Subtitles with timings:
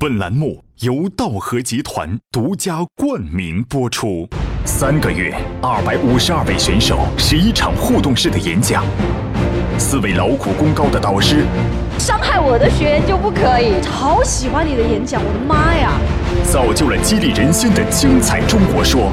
[0.00, 4.26] 本栏目由道和集团独家冠名播出。
[4.64, 8.82] 三个月，二百五十二位选手，十一场互动式的演讲，
[9.76, 11.44] 四位劳苦功高的导师，
[11.98, 13.74] 伤害我的学员就不可以。
[13.90, 15.92] 好喜欢你的演讲，我的妈呀！
[16.50, 19.12] 造就了激励人心的精彩中国说。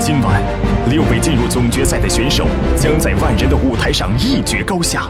[0.00, 0.42] 今晚，
[0.90, 2.44] 六位进入总决赛的选手
[2.76, 5.08] 将在万人的舞台上一决高下。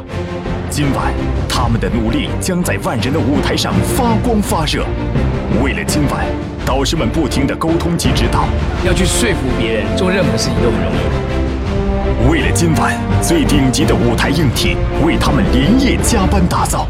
[0.71, 1.13] 今晚，
[1.49, 4.87] 他们的努力将在万人的舞台上发光发热。
[5.61, 6.25] 为了今晚，
[6.65, 8.45] 导师们不停的沟通及指导，
[8.87, 12.31] 要去说服别人做任何事情都不容易。
[12.31, 16.87] 为了今晚，最顶级的舞台硬体为他们连夜加班打造。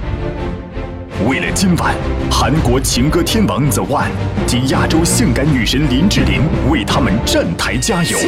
[1.27, 1.95] 为了今晚，
[2.31, 4.11] 韩国情歌天王 The One
[4.47, 8.19] 及亚洲性感女神林志玲为他们站台加油。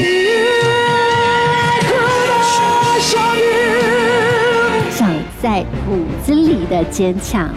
[5.42, 7.50] 在骨子里的坚强。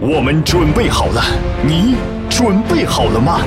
[0.00, 1.22] 我们准备好了，
[1.62, 1.94] 你
[2.30, 3.42] 准备好了吗？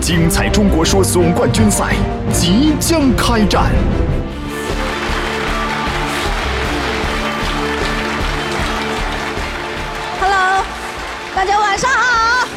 [0.00, 1.94] 精彩中国说总冠军赛
[2.32, 3.70] 即将开战。
[10.20, 10.64] Hello，
[11.36, 12.48] 大家晚上好。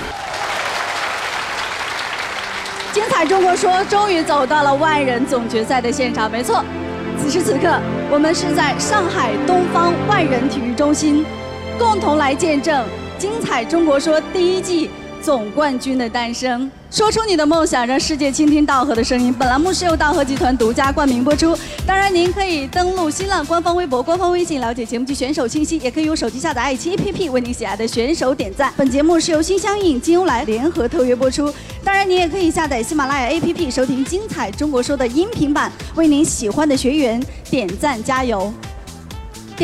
[2.92, 6.66] 精彩中国说终于走到了万人总决赛的现场，没错。
[7.24, 7.80] 此时此刻，
[8.12, 11.26] 我们是在上海东方万人体育中心，
[11.80, 12.86] 共同来见证
[13.18, 14.90] 精彩中国说第一季
[15.24, 16.70] 总冠军的诞生。
[16.92, 19.34] 说出你的梦想，让世界倾听道和的声音。
[19.34, 21.58] 本栏目是由道和集团独家冠名播出。
[21.88, 28.72] 当然，您可以登录新浪官方微博、官方微信了解节目及选手信息，也可以用手机下载爱奇艺 APP 为您喜爱的选手点赞。
[28.76, 31.52] 本节目是由新相印、金欧来联合特约播出。
[31.84, 38.54] 当然，您也可以下载喜马拉雅 APP 收听精彩中国说的音频版，为您喜欢的学员点赞加油。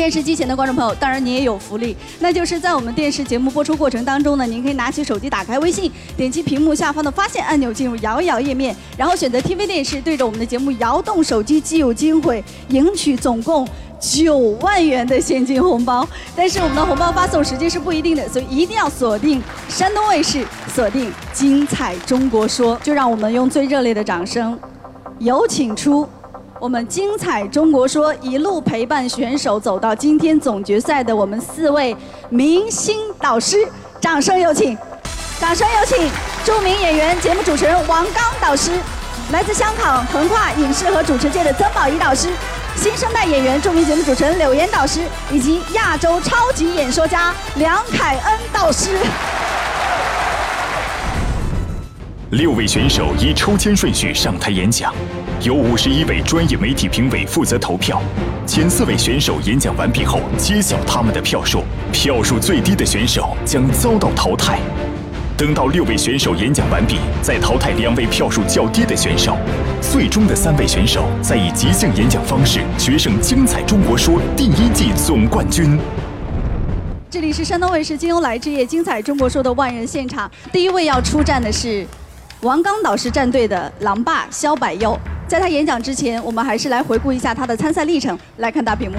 [0.00, 13.68] 电视机前的观众朋友，当然你也有福利，那就是在我们电视节目播出过程当中呢，您可以拿起手机，打开微信，点击屏幕下方的发现按钮，进入摇一摇页面，然后选择 TV 电视，对着我们的节目摇动手机，即有机会赢取总共
[14.00, 16.08] 九万元的现金红包。
[16.34, 22.74] 但是我们的红包发送时间是不一定的，所以一定要锁定山东卫视，锁定精彩中国说。
[22.82, 24.58] 就让我们用最热烈的掌声，
[25.18, 26.08] 有请出。
[26.60, 31.96] 我们精彩中国说一路陪伴选手走到今天总决赛的我们四位
[32.28, 33.66] 明星导师，
[33.98, 34.76] 掌声有请！
[35.40, 36.10] 掌声有请
[36.44, 38.72] 著名演员、节目主持人王刚导师，
[39.32, 42.28] 来自香港横跨影视和主持界的曾宝仪导师，
[42.76, 45.00] 新生代演员、著名节目主持人柳岩导师，
[45.32, 48.90] 以及亚洲超级演说家梁凯恩导师。
[52.32, 54.94] 六位选手以抽签顺序上台演讲，
[55.42, 58.02] 由五十一位专业媒体评委负责投票。
[58.46, 64.58] 前四位选手演讲完毕后，揭晓他们的票数，票数最低的选手将遭到淘汰。
[65.38, 69.34] 等到六位选手演讲完毕，再淘汰两位票数较低的选手。
[69.80, 75.78] 最终的三位选手再以即兴演讲方式决胜《精彩中国说》第一季总冠军。
[77.08, 81.86] 这里是山东卫视金欧来之夜《精彩中国说》的万人现场，第一位要出战的是。
[82.42, 84.98] 王刚导师战队的狼爸肖柏佑，
[85.30, 88.18] 在他演讲之前，我们还是来回顾一下他的参赛历程。
[88.38, 88.96] 来看大屏幕。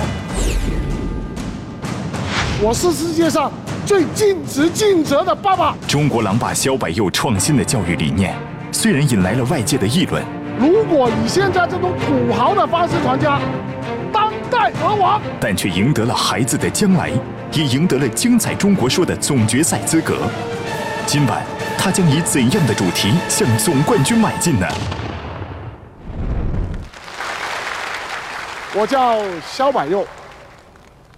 [2.61, 3.51] 我是世界上
[3.85, 5.75] 最尽职尽责的爸爸。
[5.89, 8.33] 中国狼爸肖百佑创新的教育理念，
[8.71, 10.23] 虽然引来了外界的议论。
[10.57, 13.37] 如果以现在这种土豪的方式传家，
[14.13, 17.11] 当代而亡，但却赢得了孩子的将来，
[17.51, 20.15] 也赢得了精彩中国说的总决赛资格。
[21.05, 21.43] 今晚。
[21.77, 24.67] 他将以怎样的主题向总冠军迈进呢？
[28.73, 30.05] 我叫肖柏佑，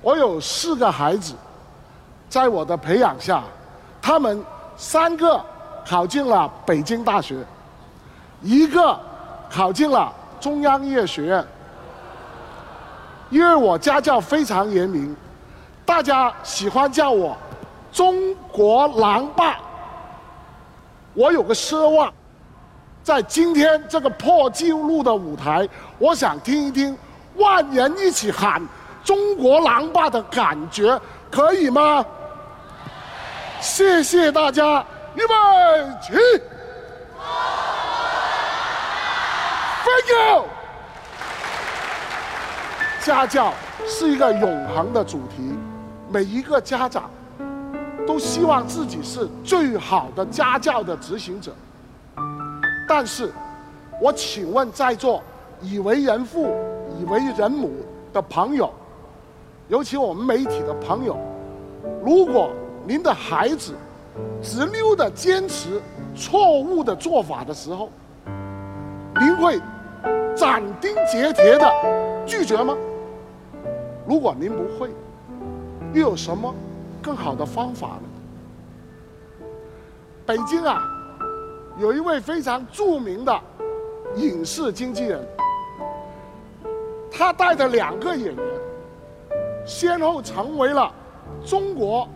[0.01, 1.35] 我有四个孩子，
[2.27, 3.43] 在我的培养下，
[4.01, 4.43] 他们
[4.75, 5.39] 三个
[5.85, 7.45] 考进了北京大学，
[8.41, 8.99] 一个
[9.51, 11.45] 考进了中央音乐学院。
[13.29, 15.15] 因为我家教非常严明，
[15.85, 17.37] 大家喜欢叫我
[17.93, 19.57] “中国狼爸”。
[21.13, 22.11] 我有个奢望，
[23.03, 25.69] 在今天这个破纪录的舞台，
[25.99, 26.97] 我想听一听
[27.35, 28.61] 万人一起喊
[29.03, 30.99] “中国狼爸”的感觉，
[31.31, 32.05] 可以吗？
[33.59, 34.85] 谢谢大家，
[35.15, 35.33] 预备
[36.01, 36.13] 起
[39.85, 40.45] ！Thank you。
[43.01, 43.53] 家教
[43.87, 45.57] 是一个永恒的主题，
[46.09, 47.09] 每一个家长。
[48.05, 51.55] 都希望自己是最好的家教的执行者，
[52.85, 53.31] 但是，
[54.01, 55.23] 我请问在座
[55.61, 56.53] 已为人父、
[57.05, 57.71] 为人母
[58.11, 58.71] 的朋友，
[59.67, 61.17] 尤其我们媒体的朋友，
[62.03, 62.51] 如果
[62.85, 63.73] 您的孩子
[64.41, 65.81] 执拗的坚持
[66.15, 67.89] 错误的做法的时候，
[69.19, 69.59] 您会
[70.35, 71.71] 斩钉截铁的
[72.25, 72.75] 拒绝吗？
[74.05, 74.89] 如果您不会，
[75.93, 76.53] 又有什么
[77.01, 79.47] 更好的方法呢？
[80.25, 80.81] 北京啊，
[81.79, 83.39] 有一位非常著名的
[84.15, 85.25] 影视经纪人，
[87.15, 88.45] 他带着两个演员，
[89.65, 90.91] 先后成为了
[91.45, 92.09] 中国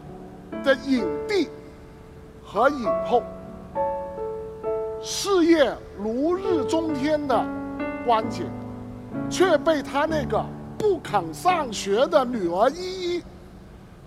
[0.63, 1.47] 的影帝
[2.43, 3.21] 和影后。
[4.99, 7.45] 事业如日中天的
[8.05, 8.43] 关姐，
[9.29, 10.43] 却被他那个
[10.79, 13.23] 不肯上学的女儿依依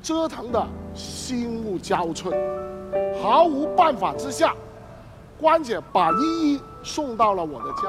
[0.03, 2.35] 折腾的心力交瘁。
[3.23, 4.53] 毫无办法之下，
[5.41, 7.89] 关姐把依依送到了我的家。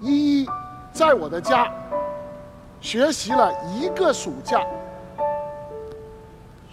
[0.00, 0.48] 依依
[0.92, 1.72] 在我的家
[2.80, 4.64] 学习了一个暑假，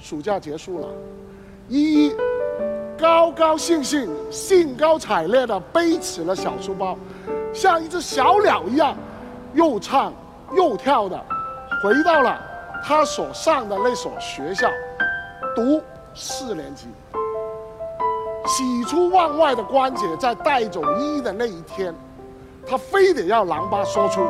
[0.02, 0.88] 暑假结束了，
[1.68, 2.16] 依依。
[2.98, 6.98] 高高兴兴、兴高采烈地背起了小书包，
[7.54, 8.96] 像一只小鸟一样，
[9.54, 10.12] 又唱
[10.56, 11.16] 又跳的，
[11.84, 12.42] 回到了
[12.84, 14.68] 他所上的那所学校，
[15.56, 15.80] 读
[16.16, 16.88] 四年级。
[18.48, 21.94] 喜出望外的关姐在带走依依的那一天，
[22.66, 24.26] 她非得要狼爸说出：“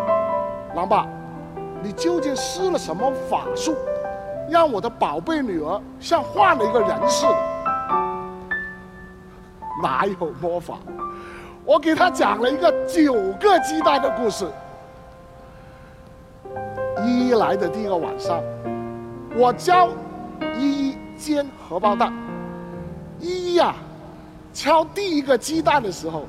[0.76, 1.08] 狼爸，
[1.88, 3.74] 你究竟施了什么法术，
[4.50, 7.38] 让我的宝贝女儿像换了一个人似的？”
[9.82, 10.80] 哪有魔法？
[11.64, 14.46] 我给她讲了一个九个鸡蛋的故事。
[17.06, 18.44] 依依来的第一个晚上，
[19.34, 19.88] 我教
[20.58, 22.12] 依依煎荷包蛋。
[23.22, 23.74] 依依呀，
[24.54, 26.26] 敲第一个鸡蛋的时候，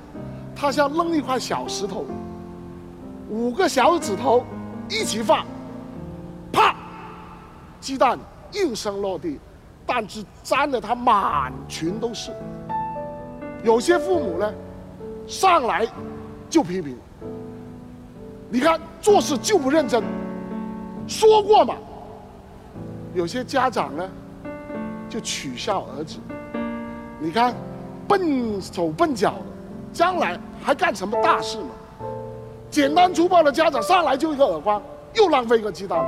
[0.55, 2.05] 他像扔一块小石头，
[3.29, 4.45] 五个小指头
[4.89, 5.45] 一起放，
[6.51, 6.75] 啪，
[7.81, 8.19] 鸡蛋
[8.53, 9.39] 应声落地，
[9.87, 12.33] 蛋汁沾得他满裙都是。
[13.63, 14.55] 有些父母呢，
[15.27, 15.87] 上来
[16.49, 16.97] 就批评，
[18.49, 20.03] 你看做事就不认真，
[21.07, 21.75] 说过嘛。
[23.15, 24.09] 有些家长呢，
[25.09, 26.19] 就取笑儿子，
[27.19, 27.55] 你看
[28.07, 29.47] 笨手笨脚的，
[29.93, 31.71] 将来还干什么大事嘛？
[32.71, 34.83] 简单粗暴的家长上来就一个耳光，
[35.15, 36.05] 又浪费一个鸡蛋。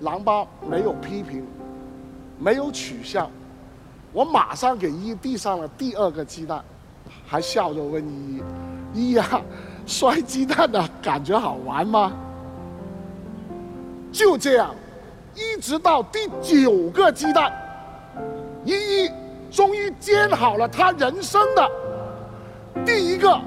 [0.00, 1.46] 狼爸没有批评，
[2.38, 3.30] 没有取笑。
[4.12, 6.64] 我马上给依依递上了第二个鸡蛋，
[7.26, 8.42] 还笑着问依依
[8.94, 9.42] ：“依依啊，
[9.86, 12.12] 摔鸡蛋的感觉好玩吗？”
[14.10, 14.74] 就这样，
[15.34, 17.52] 一直到第九个鸡蛋，
[18.64, 19.10] 依依
[19.50, 21.70] 终于煎好了她人生的
[22.84, 23.40] 第一个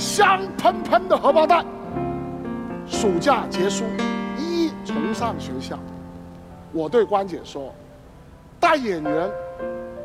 [0.00, 1.62] 香喷喷的荷包蛋。
[2.86, 3.84] 暑假结束，
[4.38, 5.78] 依依重上学校，
[6.72, 7.70] 我对关姐说
[8.58, 9.30] ：“带演员。”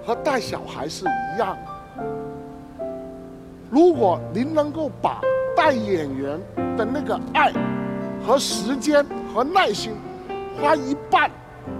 [0.05, 2.05] 和带小孩是一样的。
[3.71, 5.19] 如果您能够把
[5.57, 6.39] 带演员
[6.77, 7.51] 的那个爱、
[8.23, 9.03] 和时间
[9.33, 9.93] 和耐心，
[10.61, 11.31] 花一半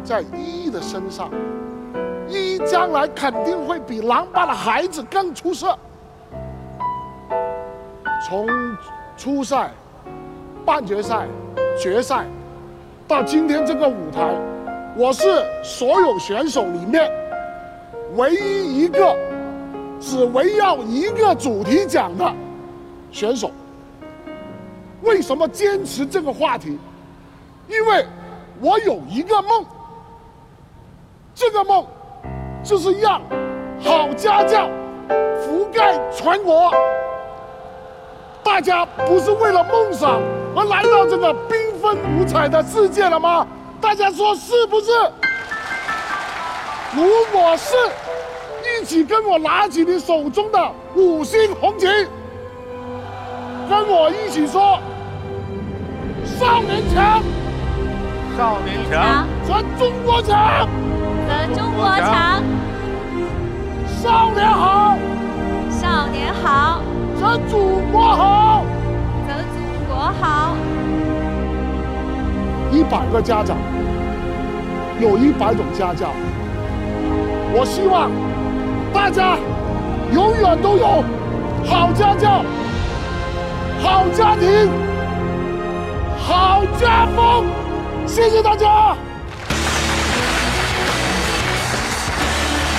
[0.03, 1.29] 在依依的身上，
[2.27, 5.77] 依依将来肯定会比狼爸的孩子更出色。
[8.23, 8.47] 从
[9.17, 9.71] 初赛、
[10.65, 11.27] 半决赛、
[11.79, 12.25] 决赛，
[13.07, 14.33] 到今天这个舞台，
[14.95, 15.23] 我是
[15.63, 17.09] 所有选手里面。
[18.15, 19.15] 唯一一个
[19.99, 22.33] 只围绕一个主题讲的
[23.11, 23.51] 选手，
[25.01, 26.79] 为什么坚持这个话题？
[27.67, 28.05] 因为
[28.61, 29.65] 我有一个梦，
[31.33, 31.85] 这个梦
[32.63, 33.21] 就是让
[33.83, 34.69] 好家教
[35.41, 36.71] 覆盖全国。
[38.45, 40.21] 大家不是为了梦想
[40.55, 43.45] 而来到这个缤纷五彩的世界了吗？
[43.81, 44.91] 大家说是不是？
[46.95, 47.75] 如果是，
[48.79, 51.87] 一起跟我拿起你手中的五星红旗，
[53.67, 54.79] 跟我一起说：
[56.23, 57.23] 少年强，
[58.37, 60.69] 少年强，则中国强，
[61.27, 62.43] 则中国强；
[64.01, 64.95] 少年好，
[65.71, 66.74] 少年好，
[67.19, 68.63] 则祖国好，
[69.27, 70.55] 则祖国好。
[72.71, 73.57] 一百个家长，
[74.99, 76.09] 有一百种家教。
[77.53, 78.11] 我希望
[78.93, 79.37] 大家
[80.13, 81.03] 永远都有
[81.65, 82.43] 好家教、
[83.81, 84.69] 好家庭、
[86.19, 87.45] 好家风。
[88.05, 88.95] 谢谢大家。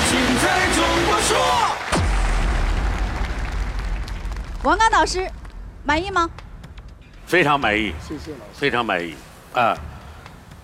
[0.09, 1.66] 请在中国说。
[4.67, 5.31] 王刚导师，
[5.85, 6.29] 满意吗？
[7.25, 8.53] 非常满意，谢谢老师。
[8.53, 9.15] 非常满意
[9.55, 9.79] 啊！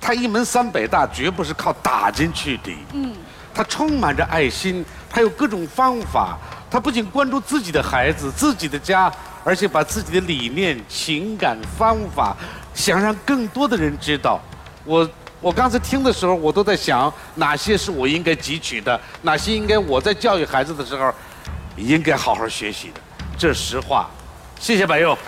[0.01, 2.77] 他一门三北大绝不是靠打进去的。
[2.95, 3.15] 嗯。
[3.55, 6.37] 他充满着爱心，他有各种方法。
[6.69, 9.09] 他不仅关注自己的孩子、自己的家，
[9.45, 12.37] 而且把自己的理念、情感、方法，
[12.75, 14.41] 想让更多的人知道。
[14.85, 15.09] 我
[15.41, 21.15] 我刚才听的时候，我都在想哪些是我应该汲取的，哪些应该我在教育孩子的时候
[21.77, 23.01] 应该好好学习的。
[23.43, 24.09] 这实话，
[24.61, 25.19] 谢谢白佑，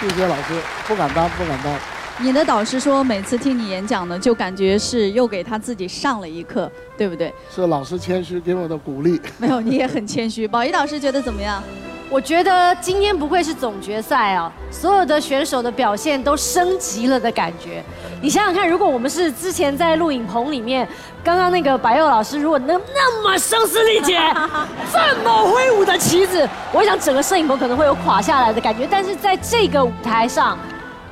[0.00, 0.54] 谢谢老师，
[0.88, 1.74] 不敢当，不敢当。
[2.16, 7.30] 你的导师说，每次听你演讲呢，就感觉是又给他自己上了一课，对不对？
[7.54, 9.20] 是老师谦虚给我的鼓励。
[9.36, 10.48] 没有，你也很谦虚。
[10.48, 11.62] 宝仪导师觉得怎么样？
[12.08, 17.84] 我觉得今天不愧是总决赛啊，所有的选手的表现都升级了的感觉。
[18.24, 20.88] 你想想看，如果我们是之前在录影棚里面，
[21.22, 24.18] 刚刚那个白佑老师如果能那么声嘶力竭，
[24.90, 28.88] 这么挥舞的旗子，我想整个摄影棚可能会有垮下来的感觉。
[28.90, 30.58] 但是在这个舞台上。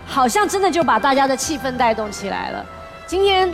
[0.04, 2.66] 好像真的就把大家的气氛带动起来了。
[3.06, 3.50] 今天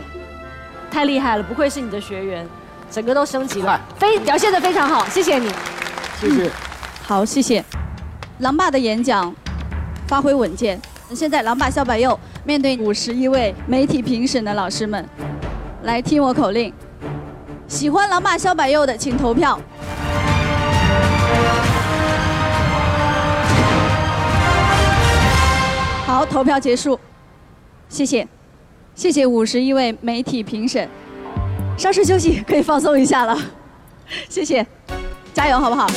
[0.91, 2.45] 太厉害了，不愧是你的学员，
[2.91, 5.49] 整个都升级了， 非表现的非常好，谢谢你。
[6.19, 6.51] 谢谢。
[7.05, 7.63] 好，谢谢。
[8.39, 9.33] 狼爸的演讲
[10.07, 10.81] 发挥稳健。
[11.13, 15.07] 现在狼爸肖白佑面对五十一位媒体评审的老师们，
[15.83, 16.73] 来听我口令。
[17.67, 19.61] 喜欢狼爸小柏佑的，请投票。
[26.07, 26.99] 好，投票结束，
[27.87, 28.27] 谢谢，
[28.95, 30.89] 谢谢五十一位媒体评审，
[31.77, 33.37] 稍事休息，可以放松一下了，
[34.27, 34.65] 谢谢，
[35.35, 35.87] 加油，好不好？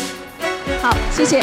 [0.82, 1.42] 好，谢谢。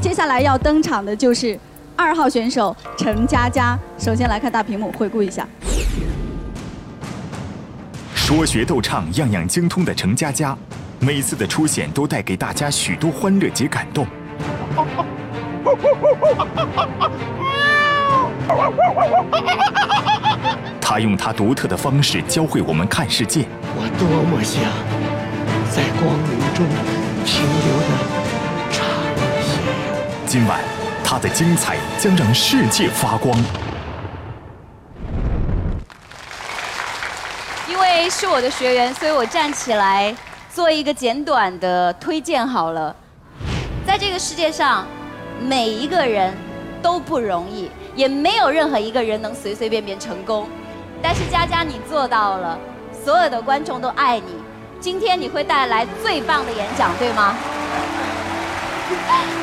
[0.00, 1.58] 接下来要登场的就是
[1.96, 5.46] 二号选手陈佳佳，首先来看大屏幕，回顾一下。
[8.14, 10.56] 说学逗唱样样精通的程佳佳。
[10.98, 14.06] 每次的出现都带给大家许多欢乐及感动。
[20.80, 23.46] 他用他独特的方式教会我们看世界。
[23.74, 24.62] 我多么想
[25.70, 26.64] 在光明中
[27.24, 28.05] 停留的。
[30.38, 30.60] 今晚，
[31.02, 33.34] 他的精彩将让世界发光。
[37.66, 40.14] 因为是我的学员，所以我站起来。
[40.52, 42.94] 做一个简短的推荐好了，
[43.86, 44.86] 在这个世界上，
[45.40, 46.34] 每一个人
[46.82, 50.46] 都不容易，也没有任何一个人能随随便便成功。
[51.02, 52.58] 但是佳佳你做到了，
[53.02, 54.34] 所有的观众都爱你。
[54.80, 57.34] 今天你会带来最棒的演讲，对吗？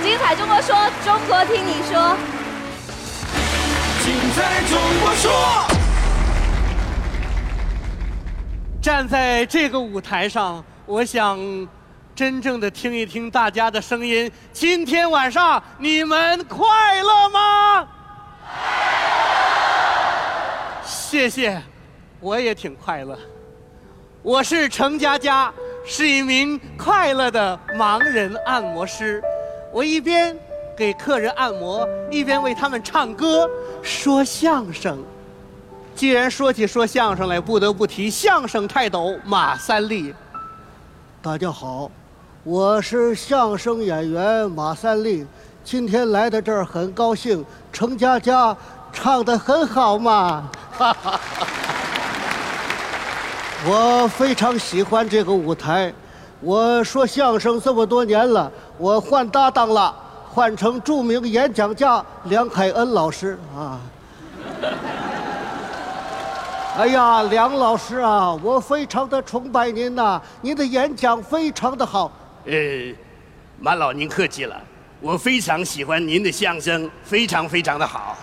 [0.01, 0.73] 精彩中国说，
[1.03, 2.15] 中国听你说。
[4.01, 5.31] 精彩中国说。
[8.81, 10.63] 站在这个舞台上。
[10.85, 11.37] 我想
[12.13, 14.31] 真正的听一听大家的声音。
[14.51, 17.87] 今天晚上你们快乐吗？
[20.85, 21.61] 谢谢，
[22.19, 23.17] 我也挺快乐。
[24.21, 25.53] 我是程佳佳，
[25.85, 29.21] 是一名快乐的盲人按摩师。
[29.73, 30.37] 我一边
[30.77, 33.49] 给客人按摩，一边为他们唱歌、
[33.81, 35.03] 说相声。
[35.95, 40.13] 既然说起说相声来，不得不提相声泰斗马三立。
[41.23, 41.89] 大家好，
[42.43, 45.25] 我是相声演员马三立，
[45.63, 47.43] 今天来到这儿很高兴。
[47.71, 48.55] 程佳佳
[48.91, 50.51] 唱得很好嘛，
[53.65, 55.91] 我非常喜欢这个舞台。
[56.43, 59.95] 我说相声这么多年了，我换搭档了，
[60.29, 63.79] 换成著名演讲家梁海恩老师啊。
[66.75, 72.11] 哎呀，梁老师啊，我非常的崇拜您呐，您的演讲非常的好。
[72.45, 72.51] 呃，
[73.57, 74.59] 马老您客气了，
[74.99, 78.17] 我非常喜欢您的相声，非常非常的好。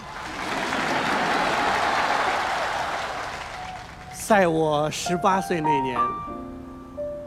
[4.12, 5.98] 在我十八岁那年，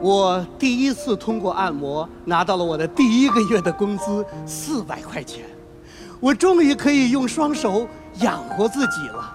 [0.00, 5.44] 我第一次通过按摩拿到了我的第一个月的工资四百块钱，
[6.20, 7.86] 我终于可以用双手
[8.20, 9.32] 养活自己了。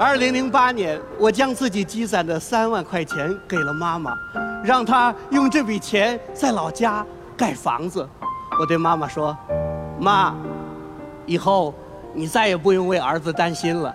[0.00, 4.16] 二零零八年，我将自己积攒的三万块钱给了妈妈，
[4.64, 7.04] 让她用这笔钱在老家
[7.36, 8.08] 盖房子。
[8.60, 9.36] 我对妈妈说
[10.00, 10.34] ：“妈，
[11.26, 11.74] 以后
[12.14, 13.94] 你再也不用为儿子担心了。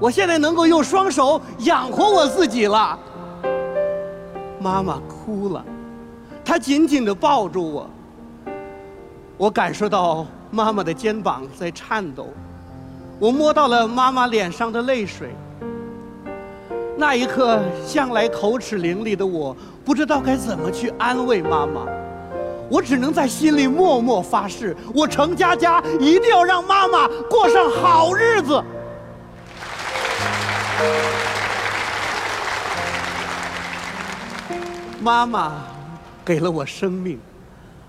[0.00, 2.98] 我现在能够用双手养活我自己了。”
[4.64, 5.62] 妈妈哭了，
[6.42, 7.90] 她紧紧地抱住我。
[9.36, 12.28] 我感受到妈妈的肩膀在颤抖。
[13.18, 15.36] 我摸到了妈妈脸上的泪水，
[16.96, 19.54] 那一刻，向来口齿伶俐的我，
[19.84, 21.82] 不知道该怎么去安慰妈妈，
[22.70, 28.64] 我只能在心里默默发誓：我程佳佳一定要让妈妈过上好日子。
[35.04, 35.66] 妈妈
[36.24, 37.20] 给了我生命，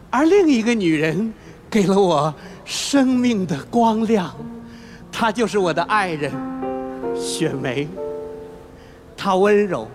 [0.10, 1.34] 而另一个女人
[1.70, 4.36] 给了我生命的光亮，
[5.10, 6.30] 她就是我的爱人
[7.16, 7.88] 雪梅。
[9.16, 9.88] 她温柔、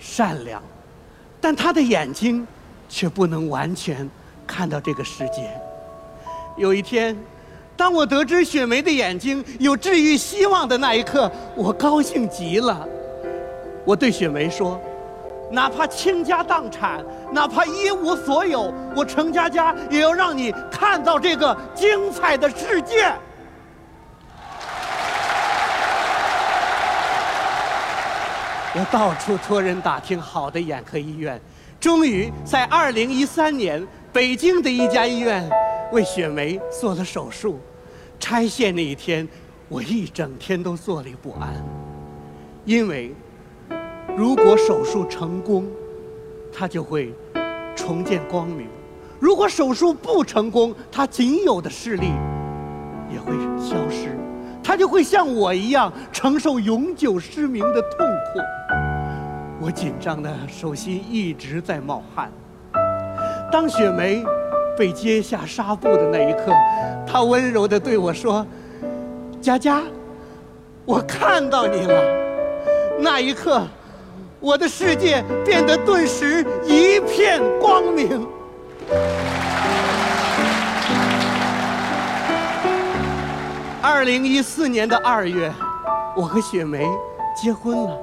[0.00, 0.60] 善良，
[1.40, 2.44] 但她的眼睛
[2.88, 4.10] 却不能完全
[4.44, 5.48] 看到这个世界。
[6.56, 7.16] 有一天，
[7.76, 12.84] 当我得知雪梅的眼睛有治愈希望的那一刻，我高兴极了。
[13.84, 14.80] 我对雪梅说。
[15.50, 17.02] 哪怕倾家荡产，
[17.32, 23.10] 哪怕一无所有，我程佳佳也要让你看到这个精彩的世界。
[28.74, 31.40] 我到处托人打听好的眼科医院，
[31.80, 35.48] 终于在二零一三年，北京的一家医院
[35.92, 37.58] 为雪梅做了手术。
[38.20, 39.26] 拆线那一天，
[39.68, 41.54] 我一整天都坐立不安，
[42.66, 43.14] 因为。
[44.18, 45.64] 如果手术成功，
[46.52, 47.14] 他就会
[47.76, 48.66] 重见光明；
[49.20, 52.10] 如果手术不成功，他仅有的视力
[53.08, 54.08] 也会消失，
[54.60, 58.40] 他就会像我一样承受永久失明的痛苦。
[59.60, 62.28] 我紧张的手心一直在冒汗。
[63.52, 64.24] 当雪梅
[64.76, 66.52] 被揭下纱布的那一刻，
[67.06, 68.44] 她温柔地对我说
[69.40, 69.80] ：“佳佳，
[70.84, 72.02] 我看到你了。”
[72.98, 73.62] 那一刻。
[74.40, 78.24] 我的世界变得顿时一片光明。
[83.82, 85.52] 二零一四年的二月，
[86.16, 86.86] 我和雪梅
[87.36, 87.98] 结婚了。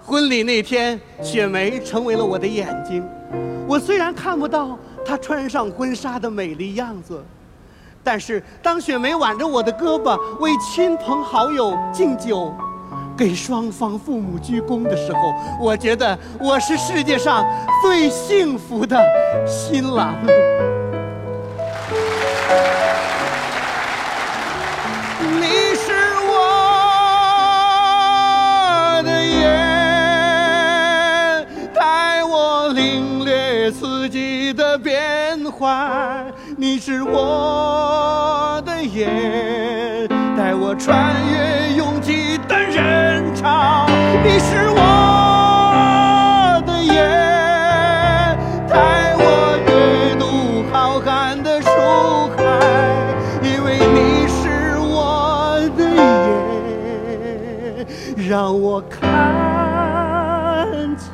[0.00, 3.04] 婚礼那天，雪梅成为了我的眼睛。
[3.66, 7.20] 我虽然看不到她穿上婚纱的美丽样子，
[8.04, 12.54] 但是当雪梅挽着我的胳膊为亲朋好友敬酒。
[13.18, 17.44] 给双方父母鞠躬的时候，我觉得我是世界上
[17.82, 18.96] 最幸福的
[19.44, 20.14] 新郎。
[25.40, 25.90] 你是
[26.30, 26.32] 我
[29.02, 29.42] 的眼，
[31.74, 41.47] 带我领略四季的变换；你是我的眼，带我穿越
[43.42, 43.48] 人。
[44.24, 44.78] 你是我
[46.66, 46.96] 的眼，
[48.68, 49.22] 带我
[49.66, 51.68] 阅读浩瀚的书
[52.36, 52.42] 海，
[53.42, 55.80] 因为你是我的
[58.16, 58.98] 眼，让我看
[60.96, 61.08] 见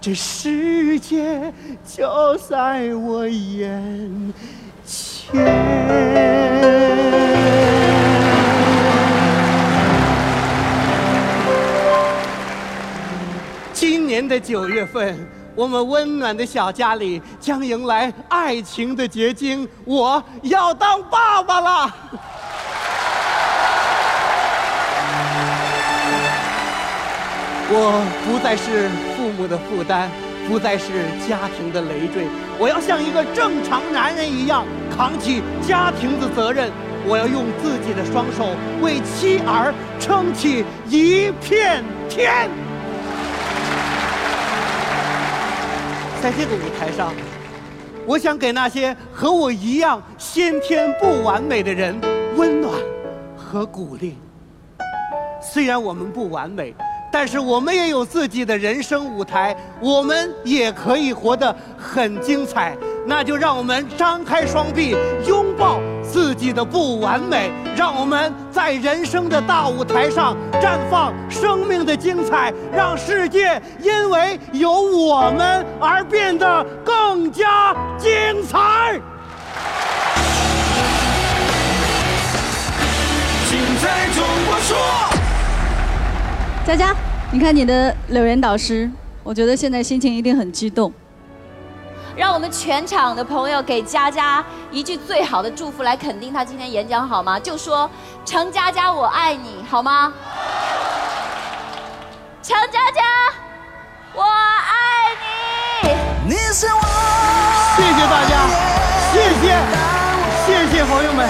[0.00, 1.52] 这世界
[1.84, 4.32] 就在我眼
[4.84, 6.89] 前。
[14.20, 19.66] 年的九月份，我们温暖的小家里将迎来爱情的结晶。
[19.86, 21.90] 我要当爸爸了。
[27.72, 30.10] 我不再是父母的负担，
[30.46, 32.26] 不再是家庭的累赘。
[32.58, 36.70] 我要像一个正常男人一样扛起家庭的责任。
[37.06, 42.50] 我要用自己的双手为妻儿撑起一片天。
[46.22, 47.14] 在这个舞台上，
[48.06, 51.98] 我想给那些和我一样先天不完美的人
[52.36, 52.74] 温暖
[53.34, 54.18] 和鼓励。
[55.40, 56.74] 虽然我们不完美，
[57.10, 62.76] 但是我们也有自己的人生舞台，我们也可以活得很精彩。
[63.06, 64.94] 那就让我们张开双臂，
[65.26, 78.10] 拥抱自己的不完美，让我们在人生的大舞台上绽放生命的精彩，让世界因为有我们而变得更加精
[78.46, 79.00] 彩。
[83.48, 84.78] 精彩中国说，
[86.64, 86.94] 佳佳，
[87.32, 88.88] 你看你的柳岩导师，
[89.24, 90.92] 我觉得现在心情一定很激动。
[92.20, 97.40] 让我们全场的朋友给佳佳一句最好的祝福，来肯定她今天演讲好吗？
[97.40, 97.90] 就说
[98.26, 100.12] “程佳佳，我爱你”，好吗？
[102.42, 103.00] 程佳佳，
[104.12, 105.16] 我爱
[106.28, 106.34] 你。
[106.34, 106.80] 你是我。
[107.74, 108.36] 谢谢大家，
[109.14, 109.56] 谢谢，
[110.44, 111.26] 谢谢朋友们。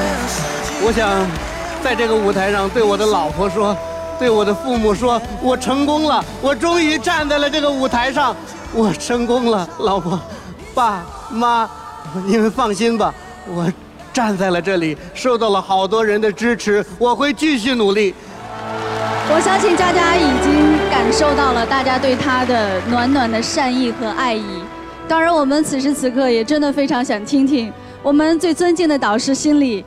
[0.83, 1.25] 我想
[1.85, 3.77] 在这个舞台上对我的老婆说，
[4.19, 8.35] 对我的父母说，我成功了，我终于站在了这个舞台上，
[8.75, 10.19] 我成功了，老婆。
[10.75, 11.69] 爸妈，
[12.27, 13.15] 你们放心吧，
[13.47, 13.71] 我
[14.13, 18.15] 站在了这里，受到了好多人的支持，我会继续努力。
[19.33, 24.45] 我相信佳佳已经感受到了大家对她的暖暖的善意和爱意。
[25.07, 29.85] 当然，我们此时此刻也真的非常想听听我们最尊敬的导师心里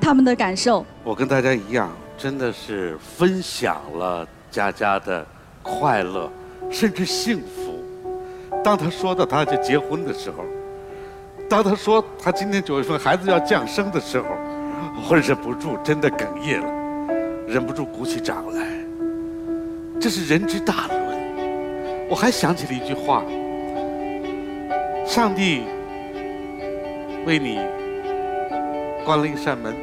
[0.00, 0.84] 他们的感受。
[1.02, 5.24] 我跟大家一样，真的是分享了佳佳的
[5.62, 6.30] 快乐，
[6.70, 7.63] 甚至幸福。
[8.64, 10.42] 当他说到他就结婚的时候，
[11.50, 14.24] 当他说他今年九月份孩子要降生的时候，
[15.08, 16.66] 我忍不住真的哽咽了，
[17.46, 18.66] 忍不住鼓起掌来。
[20.00, 22.08] 这是人之大伦。
[22.08, 23.22] 我还想起了一句话：
[25.06, 25.62] 上帝
[27.26, 27.60] 为你
[29.04, 29.74] 关了一扇门，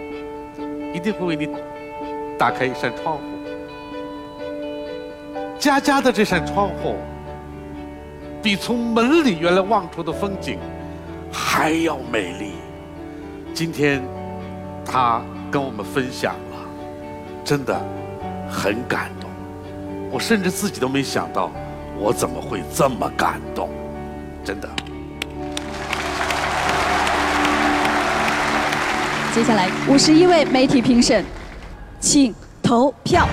[0.94, 1.48] 一定会为你
[2.38, 3.24] 打开一扇窗户。
[5.60, 6.96] 佳佳的这扇窗户，
[8.42, 10.58] 比从门里原来望出的风景
[11.32, 12.54] 还要美丽。
[13.54, 14.02] 今天
[14.86, 16.58] 他跟我们分享了，
[17.44, 17.80] 真的
[18.50, 19.30] 很感动。
[20.10, 21.52] 我甚至自己都没想到，
[22.00, 23.70] 我怎么会这么感动？
[24.44, 24.68] 真的。
[29.36, 31.24] 接下来五十一位媒体评审，
[32.00, 33.28] 请投票。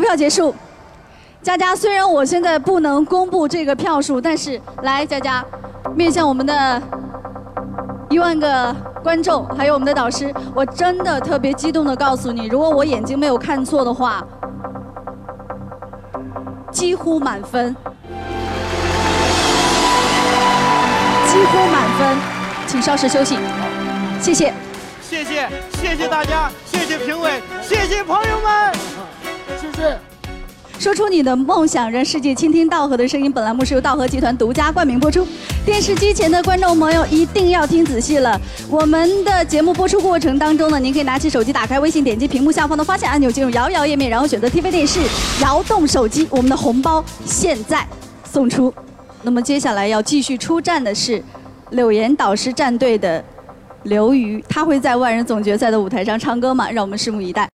[0.00, 0.54] 投票结束。
[1.42, 5.44] 佳佳，虽然我现在不能公布这个票数，但是来，佳佳，
[5.94, 6.82] 面向我们的
[8.08, 14.24] 一万个观众，还有我们的导师，我真的特别激动的告诉你，如果我眼睛没有看错的话，
[16.72, 17.76] 几乎满分，
[21.26, 22.16] 几乎满分，
[22.66, 23.38] 请稍事休息，
[24.18, 24.54] 谢谢。
[25.02, 28.72] 谢谢，谢谢大家，谢谢评委，谢谢朋友们，
[30.78, 33.30] 说出你的梦想，让世界倾听道和的声音。
[33.30, 35.26] 本栏目是由道和集团独家冠名播出。
[35.62, 38.40] 电视机前的观众朋友一定要听仔细了。
[38.70, 45.00] 我们的节目播出过程当中呢，您可以拿起手机，打开微信，点击屏幕下方的发现按钮，进入摇一摇页面，然后选择 TV 电视，
[45.42, 47.86] 摇动手机，我们的红包现在
[48.24, 48.72] 送出。
[49.22, 51.22] 那么接下来要继续出战的是
[51.72, 53.22] 柳岩导师战队的
[53.82, 56.70] 刘瑜，他会在万人总决赛的舞台上唱歌吗？
[56.70, 57.46] 让我们拭目以待。